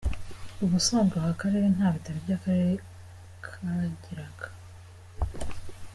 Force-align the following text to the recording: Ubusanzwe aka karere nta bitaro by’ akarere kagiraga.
Ubusanzwe 0.63 1.15
aka 1.21 1.33
karere 1.41 1.67
nta 1.75 1.87
bitaro 1.93 2.17
by’ 2.25 2.31
akarere 2.37 2.71
kagiraga. 3.45 4.47